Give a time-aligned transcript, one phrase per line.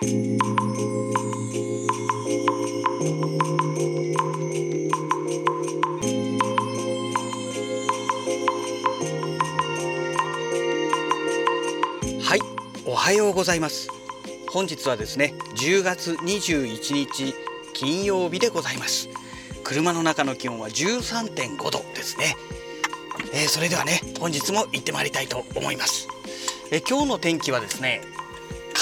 [0.00, 0.04] は
[12.36, 12.40] い
[12.86, 13.90] おはようございます。
[14.52, 17.34] 本日はですね10月21日
[17.74, 19.08] 金曜日でございます。
[19.64, 22.36] 車の中の気温は13.5度ですね、
[23.32, 26.06] えー、それではね本日も行ってまいりたいと思います、
[26.70, 28.00] えー、今日の天気はですね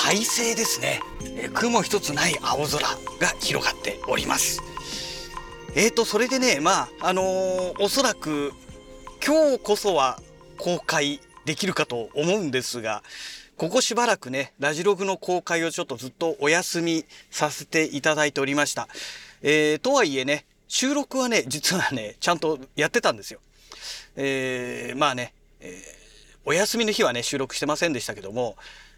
[0.07, 1.01] 快晴ですね、
[1.37, 4.63] え、雲一つない青空が広がっております
[5.75, 8.53] えーとそれでねまああのー、おそらく
[9.27, 10.21] 今日こそは
[10.59, 13.03] 公開できるかと思うんですが、
[13.57, 18.87] ここしばらくね、ラジログの公開をちょっとずっとお休みさせていただいておりました。
[19.43, 23.41] えー、とはいえね、収録はね、実はね、ちゃんとやってたんですよ。
[24.15, 25.73] えー、まあね、えー、
[26.45, 28.57] お休みの日はね、収録してませんでしたけども、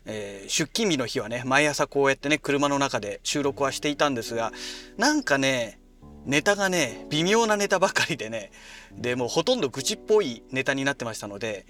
[0.08, 4.52] えー、出勤日の日はね、毎朝こうやってね、車の中で収録はしていたんですが、
[4.96, 5.78] なんかね、
[6.24, 8.50] ネタがね、微妙なネタばかりでね、
[8.92, 11.66] で、もうほとんど愚痴っぽいネタになってましたので、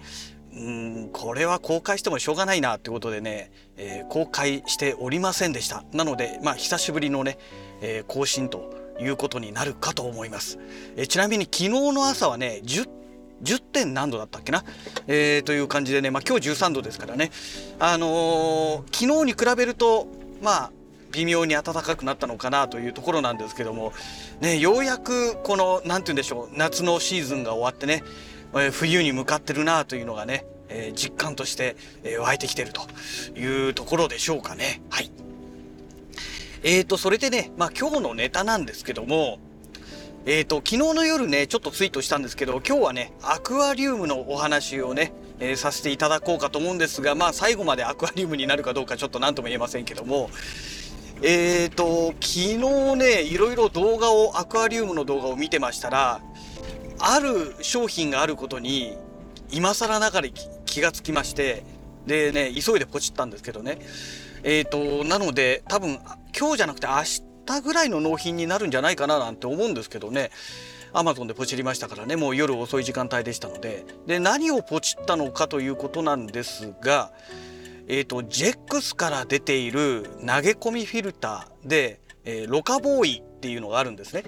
[0.52, 5.84] うんこれは公開してもしょうがないなってことでね、えー、公開しておりませんでした。
[5.92, 7.38] なのでまあ久しぶりのね、
[7.80, 10.58] えー、更新ということになるかと思います、
[10.96, 12.60] え、ちなみに昨日の朝はね
[13.42, 13.60] 10.
[13.60, 14.64] 点何度だったっけな、
[15.06, 17.30] えー、という感じでね、まあ、今日13度ですからね、
[17.78, 20.08] あのー、昨日に比べると
[20.42, 20.70] まあ
[21.12, 23.92] 微妙に暖かくなったのかなというところなんですけども、
[24.40, 28.02] ね、ようやくこの何て言うんでしょう夏のシーズンが終わってね
[28.56, 32.82] え冬に向かってるなというのがね、え実感として、え湧いてきてると
[33.38, 34.80] いうところでしょうかね。
[34.90, 35.10] はい。
[36.62, 39.38] えーと、それでね、まあ今日のネタなんですけども、
[40.26, 50.30] えーと、昨日の夜ね、ちょっとツイートしたんですけど、今日はね、アクアリウムのお話をね、えー、させていただこうかと思うんですが、まあ最後までアクアリウムになるかどうかちょっと何とも言えませんけども、
[51.22, 56.20] えーと、昨日ね、いろいろ動画を、アクアリウムの動画を見てましたら、
[57.00, 58.96] ある商品があることに
[59.50, 60.28] 今更ながら
[60.66, 61.64] 気がつきまして
[62.06, 63.78] でね急いでポチったんですけどね。
[64.42, 65.98] えっ、ー、となので多分
[66.38, 70.30] 今日じゃなくて明日たぐらいの納品になるんじゃないかななんて思うんですけどね。
[70.92, 72.16] アマゾンでポチりましたからね。
[72.16, 73.86] もう夜遅い時間帯でしたので。
[74.06, 77.10] で何をポチったのかということなんですが
[77.88, 84.24] えっ、ー、とジェックスから出ている投げ込みフィルターで、えー、ロカボーイっていうのがあるんですね。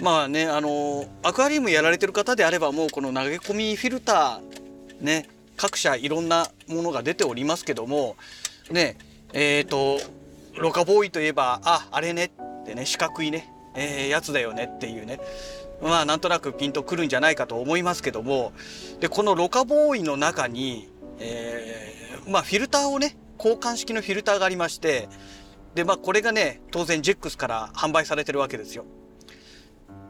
[0.00, 8.16] まあねあのアクアリウムやられてる方であればもうこの投げ込みフィルターね各社いろんなものが出ておりますけども
[8.70, 8.96] ね
[9.34, 9.98] えっ、ー、と
[10.56, 12.30] ロカボーイといえばああれね
[12.64, 15.20] ってね四角いね、えー、やつだよねっていうね。
[15.82, 18.52] まあなんとなくピンとくるんじゃないかと思いますけども。
[19.00, 20.88] でこのロカボーイの中に、
[21.18, 25.08] えー、まあフィルターをね交換式のフィルターがありまして
[25.74, 28.84] でまあこれがね当然ジェックスから販売されてるわけですよ。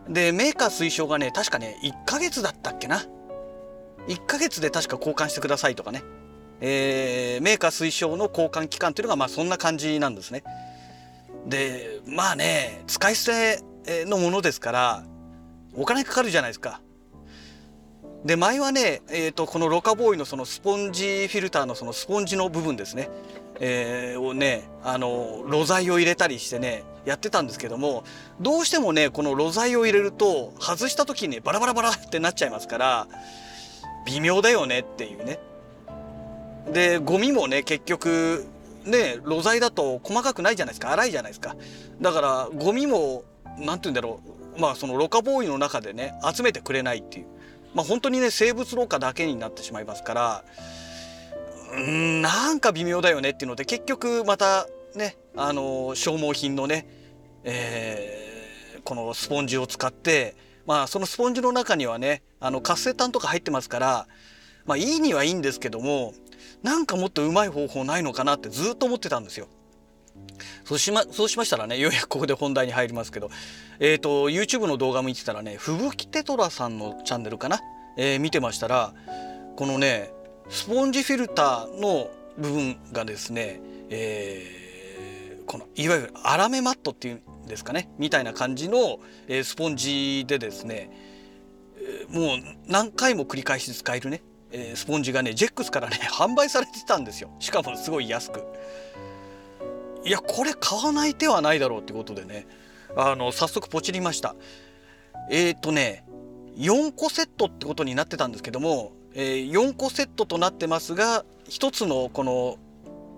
[0.09, 3.05] でメーカー推奨がね確かね1ヶ月だったっけな。
[4.07, 6.03] 1ヶ月で確か交換してくださいとかね、
[6.61, 10.45] えー、メーカー推奨の交換期間っていうのがまあそんな感じなんですね。
[11.47, 15.05] でまあね使い捨てのものですから
[15.75, 16.81] お金かかるじゃないですか
[18.25, 23.11] で前はね、えーと、このロカボーイのそのスポンジフィルターのそのスポンジの部分ですね、
[23.61, 28.03] えー、をねあの露材を入れたりしてねやってたんですけども
[28.41, 33.09] どうしてもねこの露材を入れると外した時にバラバラバラってなっちゃいますから
[34.07, 35.39] 微妙だよねっていうね。
[36.73, 38.47] でゴミもね結局
[38.85, 41.57] ね露材だと細かくないじゃないですか粗いじゃないですか。
[42.01, 43.25] だからゴミも
[43.59, 44.21] 何て言うんだろ
[44.57, 47.27] うまあそのろ過ボーイの中でね集めてくれないっていう。
[47.75, 50.45] まあ本当にね生物ろ過だけになってしまいますから
[51.77, 56.87] うんなんか微妙だよねっていうので結局またねあの消耗品のね、
[57.43, 64.07] えー、このスポンジを使ってまあそのスポンジの中にはねあの活性炭とか入ってますから
[64.67, 66.15] まあいいにはいいんですけども
[66.65, 69.47] なんかもっとうまい方法ないのかなってずっと思ってたんですよ。
[70.65, 73.31] そうしまそうしましたらねようやくここで本題に入りますけど
[73.81, 77.61] えっ、ー、と YouTube の動画見てたらね吹雪テトラさんのチャンネルかな、
[77.97, 78.95] えー、見てましたら
[79.57, 80.11] このね
[80.49, 87.91] スポンジフィルターの部分がですね、えー、このいわゆるアラメマットっていうんですかね？
[87.99, 90.91] みたいな感じの、えー、スポンジでですね
[92.09, 94.23] もう何回も繰り返し使えるね、
[94.57, 97.31] えー、スポンジがねジェックスからね 販売されてたんですよ。
[97.41, 98.45] しかもすごい安く。
[100.05, 102.47] いやこれ買わない手はないだろうってことでね。
[102.97, 104.37] あの早速ポチりました。
[105.29, 106.05] えっ、ー、とね
[106.57, 112.59] 4個セットってことになってたんですけどもえー、4個セットとなってますが1つのこの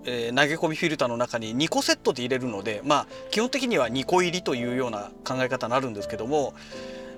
[0.09, 6.53] えー、投げ込みフィルターの中に2個セットで入れるのでまあ基本的には2個入りというような考え方になるんですけども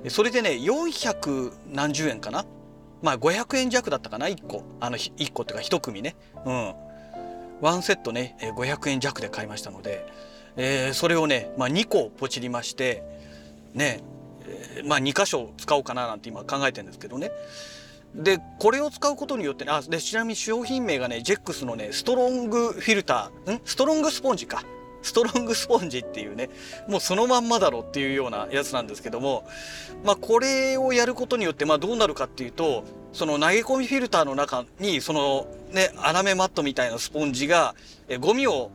[0.08, 2.46] それでね400何十円かな
[3.02, 4.64] まあ500円弱だったかな1個。
[4.80, 6.16] あの1個っていうか1組ね。
[6.46, 6.74] うん。
[7.62, 10.06] ワンセットね500円弱で買いましたので、
[10.56, 13.04] えー、それをね、まあ、2個ポチりまして
[13.74, 14.00] ね、
[14.46, 17.32] えー、まあ2箇所使おうかななんて今考えてるんですけどね。
[18.16, 23.62] でこれを使うことによってねあでちなみに商品名がねジェックスのねストロングフィルターん？
[23.66, 24.64] ストロングスポンジか。
[25.02, 26.50] ストロングスポンジっていうね
[26.88, 29.48] もうそのまんまだろっていうようなやつなんですけども
[30.04, 37.76] まあこれをやることによってまあどうなるかっていうとその投げ込みフィルターの中にそのね穴目マットみたいなスポンジが
[38.08, 38.72] えゴミを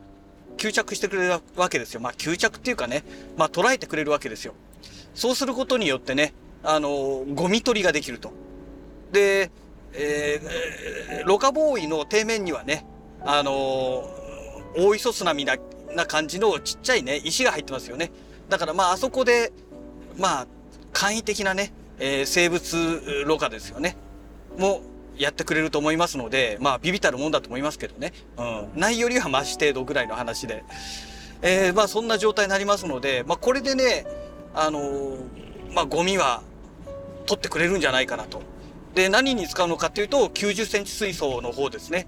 [0.57, 1.99] 吸着してくれるわけですよ。
[1.99, 3.03] まあ吸着っていうかね
[3.37, 4.53] まあ捉えてくれるわけですよ。
[5.13, 6.33] そうすることによってね
[6.63, 8.31] あのゴミ取りができると。
[9.11, 9.51] で、
[9.93, 12.85] えー、ロカボーイの底面にはね
[13.21, 14.09] あの
[14.77, 15.59] 大磯砂みたい
[15.95, 18.11] な感じのちっちゃいね石が入ってますよね。
[18.49, 19.51] だからまああそこで
[20.17, 20.47] まあ
[20.93, 23.97] 簡易的なね、えー、生物ろ過ですよね。
[24.57, 24.81] も
[25.17, 30.63] やってくれると思いますのでまあビビたるもんだと思いますけどね、うん、ないよりは増し程度ぐらいの話で、
[31.41, 34.05] えー、まあそんな状態になりますので、まあ、これでね
[34.53, 35.17] あのー、
[35.73, 36.41] まあゴミは
[37.25, 38.41] 取ってくれるんじゃないかなと。
[38.93, 42.07] で何に使うのかっていうと90センチ水槽の方ですね。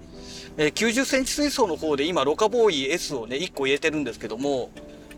[0.58, 4.70] えー、90センチ水槽の方で今ロカボーイ S をね1個入れてるんですけども、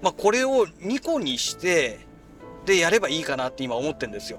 [0.02, 1.98] まあ、これを2個にして
[2.66, 4.38] でやればいいかなって今思ってるんですよ。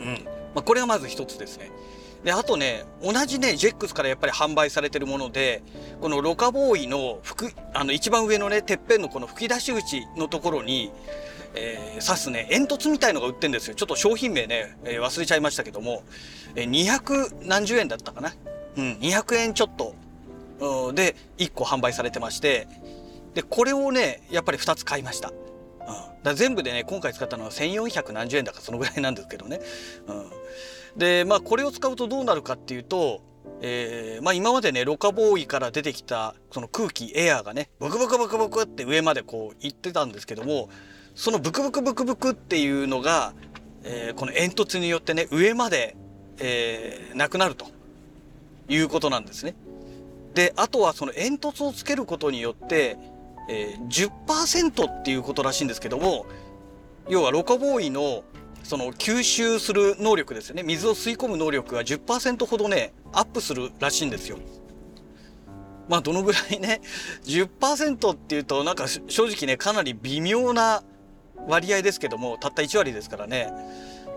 [0.00, 0.06] うん。
[0.54, 1.72] まあ、これがまず一つですね。
[2.22, 5.62] で、あとね、同じね、ジェックスからやっぱり販売されてるもので、
[6.00, 10.90] このロカボーイの吹あの一番上のね、てっぺんのこの吹き出し口のところに、
[11.54, 13.74] えー、刺すね、煙突みたいのが売ってんですよ。
[13.74, 16.02] ちょっと商品名ね、えー、忘れちゃいましたけども、
[16.54, 18.32] えー、200何十円だったかな。
[18.76, 19.94] うん、200円ちょっと、
[20.88, 22.66] うん、で1個販売されてまして、
[23.34, 25.30] で、これをね、やっぱり2つ買いました。
[25.30, 25.36] うん、
[26.22, 29.60] だ全部でね今回使ったのは1400何十円だかそのぐらいなんですけどね。
[30.06, 33.20] うん、でまあこれを使うとどうなるかっていうと、
[33.60, 40.70] えーまあ、今までねロカボーイから出てきたその空気エアーがねブクブクブクブクって上までこう行ってたんですけども
[41.14, 43.34] そのブクブクブクブクっていうのが、
[43.82, 45.96] えー、この煙突によってね上まで、
[46.38, 47.73] えー、なくなると。
[48.68, 49.54] いうことなんですね。
[50.34, 52.98] であとはその煙突をつけることによって
[53.48, 56.26] えー、10%っていうことらしいんですけども
[57.08, 58.24] 要はロカボーイの
[58.62, 64.38] その吸収する能力ですよね水を吸い込む能力が10%ほどねアップするらしいんですよ。
[65.86, 66.80] まあどのぐらいね
[67.24, 70.82] 10%っていうとなんか正直ねかなり微妙な
[71.46, 73.52] 割合ですけどもたった1割ですからね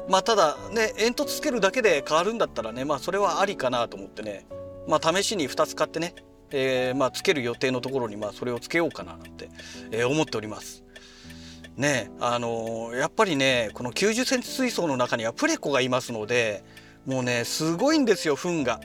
[0.09, 4.47] まあただね煙突つけるだけで変わるんだったらねまあそれはありかなと思ってね
[4.87, 6.13] まあ試しに2つ買ってね
[6.51, 9.49] えー、まあ、つける予定のところにまあそれをつけようかななんて、
[9.91, 10.83] えー、思っております。
[11.75, 16.63] ねあのー、やっぱりねこの90センチ水槽の中にはプレコがいますので
[17.05, 18.81] もうねすごいんですよ糞が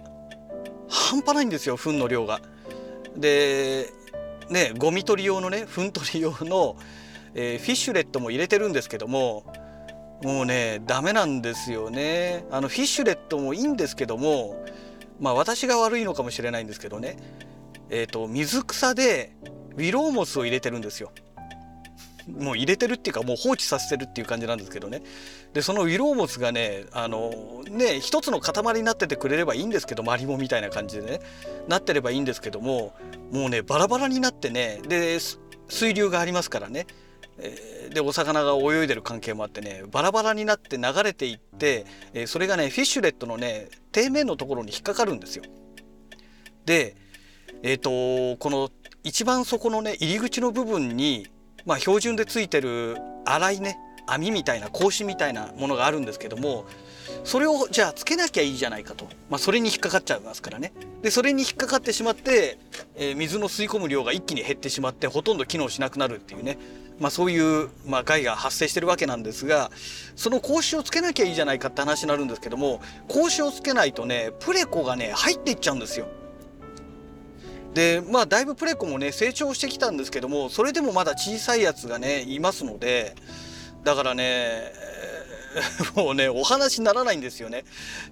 [0.91, 2.41] 半端ないんですよ糞の量が。
[3.17, 3.87] で
[4.51, 6.77] ねゴミ取り用のね糞取り用の、
[7.35, 9.45] えー、フィッシュレットも入れてるんですけども
[10.23, 12.45] もうねダメなんですよね。
[12.51, 14.65] あのフィッシュレットもいいんですけども
[15.21, 17.17] まあ私が悪いのかもしれないんですけどね。
[17.91, 19.37] えっ、ー、と水草で
[19.77, 21.13] ウィローモスを入れてるんですよ。
[22.29, 25.03] もう入れてるっていうかもう放置させてるっていう感じなんですけどね。
[25.55, 31.21] でそのウィローモスがねあのね一つの塊になっててくれればいいんですけどマリモみたいな感じでね。
[31.69, 32.95] なってればいいんですけども
[33.33, 34.81] もうねバラバラになってね。
[34.87, 35.19] で
[35.69, 36.87] 水流がありますからね。
[37.43, 41.85] えでお魚が泳いでる関係もあってねバラバラになって流れていって、
[42.15, 45.45] えそれがねフィッシュレットのね底面のところに引っかかるんですよ。
[46.65, 46.97] で
[47.63, 48.71] えっ、ー、とこの
[49.05, 51.27] 一番底のね入り口の部分に、
[51.67, 52.97] まあ、標準でついてる
[53.27, 56.65] 粗いね網みたいな格子みたいなものがあるんですけども
[57.25, 60.73] それをじゃあつけなきゃいいじゃないかと、まあ、それに引っかかっちゃいますからね。
[61.03, 62.59] でそれに引っかかってしまって、
[62.97, 66.59] えー、水の吸い込む量が一気に減ってしまってほとんど機能しなくなるっていうね。
[67.01, 69.73] まあ、そういう、まあ、害が発生してるわけなんですが
[70.15, 76.07] その格子をつけなきゃいいじゃないかって話になるんですけども格子をつけないとねプレコがね入っていっちゃうんですよ。
[77.75, 83.17] でまあだいぶプレコもね成長してきたんですけどもそれでもまだ小さいやつがねいますので
[83.85, 84.73] だからね
[85.95, 87.65] もうねお話にならないんですよね。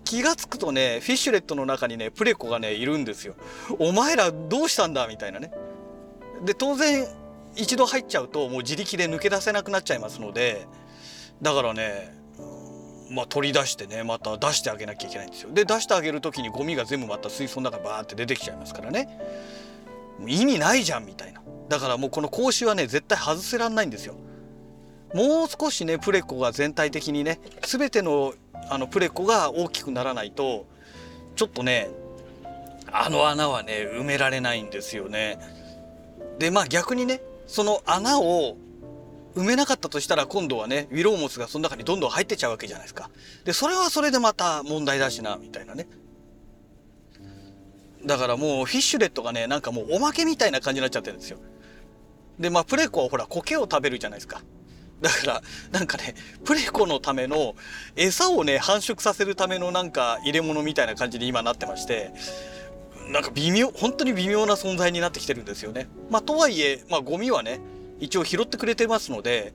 [0.05, 3.35] 気が付くとねフィッシュレットの中にねプレコがねいるんですよ。
[3.79, 5.51] お前らどうしたんだみたいなね。
[6.45, 7.07] で当然
[7.57, 10.67] 一度入っちゃうともう自力で抜け出せなくなっちゃいますので
[11.43, 12.19] だからね
[13.11, 15.51] まあ、取り出してねまた出してあげなきゃいけないんですよ。
[15.53, 19.09] で出してあげる時にゴミが全部また水槽の中バーって出てきちゃいますからね。
[20.27, 21.43] 意味ないじゃんみたいな。
[21.69, 24.15] だからもうこの格子はね絶対外せらんないんですよ。
[25.15, 28.35] もう少しねプレコが全体的にね全ての
[28.69, 30.67] あのプレコが大きくならないと
[31.35, 31.91] ちょっとね
[32.93, 35.39] あの穴はね埋められないんですよね。
[36.39, 38.57] でまあ逆にねその穴を
[39.35, 43.11] 埋めなかったとしたら今度はねウィローモスがその中にどんどん入ってちゃうわけじゃないですか。
[43.45, 45.87] でそれはそれでまた問題だしなみたいなね。
[48.05, 51.39] だからもうフィッシュレットがねなんかもうおまけみたいな感じになっちゃってるんですよ。
[52.39, 54.43] でまあプレコはほら苔を食べるじゃないですか。
[55.01, 55.43] だから
[55.73, 56.15] なんかね
[56.45, 57.55] プレコのための
[57.97, 62.13] 餌をね繁殖させるためのなんか入れ物みたいな感じに今なってまして
[63.09, 65.89] なんか微妙本当に微妙な存在になってきてるんですよね。
[66.11, 67.61] まあとはいえまあゴミはね
[67.99, 69.53] 一応拾ってくれてますので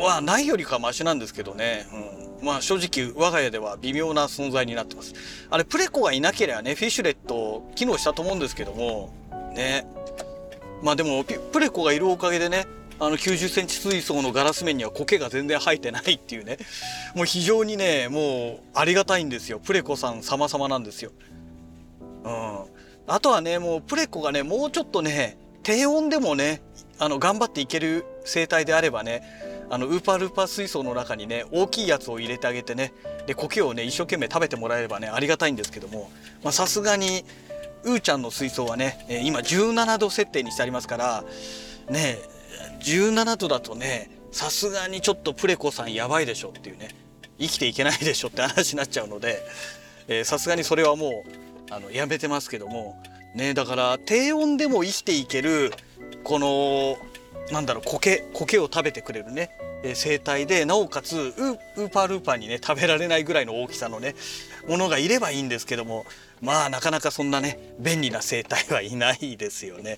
[0.00, 1.86] まあないよりかはマシなんですけどね、
[2.40, 5.14] うん、まあ正直我が家では微妙な存在になってます。
[5.50, 9.12] あれプレコがいなければねフィッシュレット機能したと思うんですけども
[9.54, 9.86] ね。
[10.82, 12.66] まあでもプレコがいるおかげでね
[13.00, 16.58] あの90センチ水槽のガラス面には苔が全然生えてないっていうね。
[17.14, 19.58] もう非常にねもうありがたいんですよ。
[19.58, 21.10] プレコさん様々なんですよ。
[22.24, 22.64] うん。
[23.06, 26.62] あとはねもうプレコがねもうちょっとね低温でもね
[26.98, 29.22] あの頑張っていける生態であればね
[29.70, 32.92] あのウーパールーパー水槽の中にね大きいやつを入れてあげてね
[33.26, 36.10] で苔をね一生懸命食べてもらえればねありがたいんですけども。
[36.50, 37.24] さすがに
[37.84, 41.24] うーちゃんの水槽はね今17度設定にしてありますから
[41.90, 42.18] ね
[42.84, 46.88] 17度だとねさすがにちょっとプレコさんやばいでしょっていうね
[47.38, 49.42] 生きていけないでしょって話になっちゃうので
[50.24, 53.00] さすがにそれはもうあのやめてますけども
[53.34, 55.72] ねだから低温でも生きていける
[56.22, 56.96] この
[57.52, 59.50] なんだろう苔苔を食べてくれるね
[59.94, 64.14] 生態でなおかつウーパールーパーにね食べられないぐらいの大きさのね
[64.66, 66.06] ものがいればいいんですけども
[66.44, 69.96] まあなかなかそんなね便利な生態はいないですよね。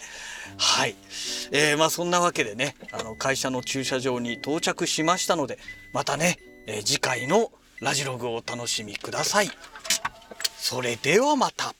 [0.56, 0.94] はい、
[1.50, 5.58] えー、まあそんなわけでねあの会社の駐車場に到着しましたので
[5.92, 7.50] またね、えー、次回の
[7.80, 9.50] ラジログをお楽しみください。
[10.56, 11.74] それではまた。